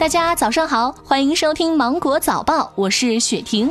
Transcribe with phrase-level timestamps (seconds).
[0.00, 3.70] 大家早上好，欢迎收听芒果早报，我是雪婷。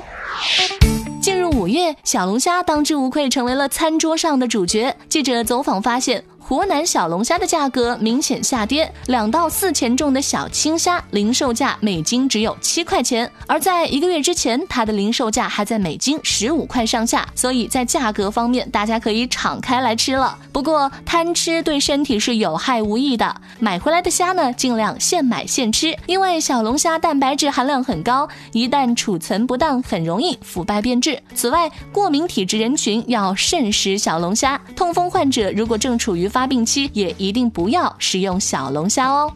[1.19, 4.95] 进入五月，小龙虾当之无愧成为了餐桌上的主角。
[5.09, 6.23] 记者走访发现。
[6.50, 17.23] 湖南小龙虾的价格明显下跌，两到四钱重的小青虾零售价每斤只有七块钱，而在一个月之前，它的零售价还在每斤十五块上下。
[17.36, 20.36] 所以在价格方面，大家可以敞开来吃了。
[20.51, 31.21] 不过贪吃对身体是有害无益的，买回来的虾呢，尽量现买现吃，因为小龙虾蛋白质含量很高，一旦储存不当，很容易腐败变质。
[31.36, 39.30] 此外，过敏体质人群要慎食小龙虾，痛风患者如果正处于发发病期也一定不要食用小龙虾哦。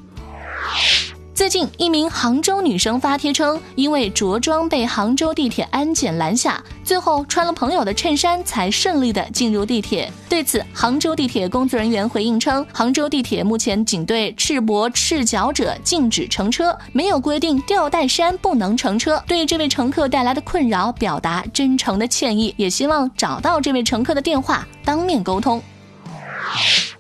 [1.34, 10.10] 最近，一名杭州女生发帖称，因为着装被杭州地铁安检拦下，最后穿了朋友的衬衫才顺利的进入地铁。
[10.30, 19.22] 对此，杭州地铁工作人员回应称，杭州地铁目前仅对赤膊赤脚者禁止乘车，没有规定吊带衫不能乘车。
[19.28, 25.62] 对这位乘客带来的困扰表达真诚的歉意，也希望找到这位乘客的电话，当面沟通。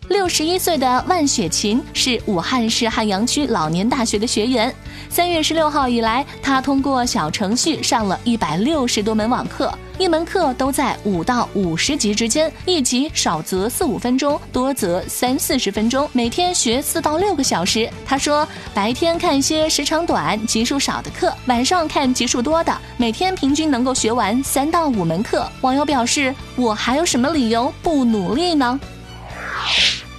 [0.09, 4.73] 六十一岁的万雪琴是武汉市汉阳区老年大学的学员。
[5.09, 17.89] 三月十六号以来，她通过小程序上了一百六十多门网课，一门课都在五到五十级之间，一级少则四五分钟，多则三四十分钟，每天学四到六个小时。
[18.05, 25.47] 她说，白天看一些时长短、级数少的课，晚上看级数多的，每天平均能够学完三到五门课。
[25.61, 28.79] 网友表示：“我还有什么理由不努力呢？”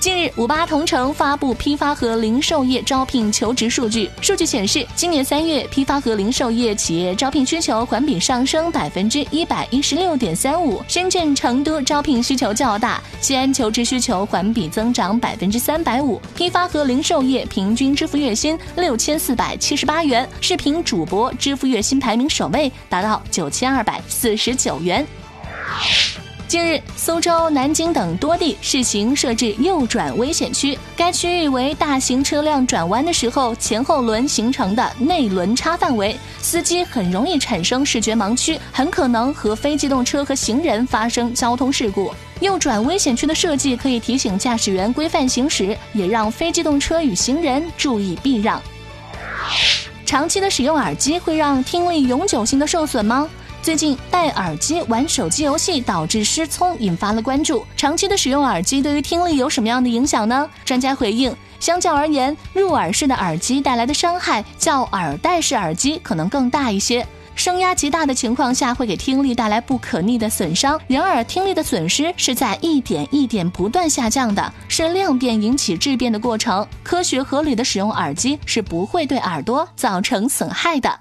[0.05, 4.11] 近日，五八同城发布批发和零售业招聘求职数据。
[4.21, 10.85] 数据显示，今年三月，批发和零售业企业招聘需求环比上升百分之一百一十六点三五。
[10.87, 16.21] 深圳、成都招聘需求较大，西安求职需求环比增长百分之三百五。
[16.37, 25.07] 批发和零售业平均支付月薪六千四百七十八元，视频主播支付月薪排名首位，达到九千二百四十九元。
[26.55, 30.79] 近日，苏州、南京等多地试行设置右转危险区。
[30.97, 42.15] 该区域为大型车辆转弯的时候前后轮形成的内轮差范围，司机很容易产生视觉盲区，很可能和非机动车和行人发生交通事故。
[42.39, 48.63] 右转危险区的设计可以提醒驾驶员规范行驶，也让非机动车与行人注意避让。
[50.07, 53.29] 长期的使用耳机会让听力永久性的受损吗？
[53.65, 57.65] 最近戴耳机玩手机游戏导致失聪，引发了关注。
[57.79, 60.47] 长期的使用耳机对于听力有什么样的影响呢？
[60.67, 67.07] 专家回应，相较而言，入耳式的耳机带来的伤害较耳戴式耳机可能更大一些。
[67.35, 70.79] 声压极大的情况下，会给听力带来不可逆的损伤。
[70.87, 76.67] 然而，听力的损失是在一点一点不断下降的，是量变引起质变的过程。
[76.83, 81.01] 科学合理的使用耳机是不会对耳朵造成损害的。